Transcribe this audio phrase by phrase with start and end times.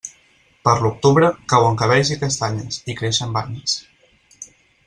[0.67, 3.81] Per l'octubre, cauen cabells i castanyes, i creixen banyes.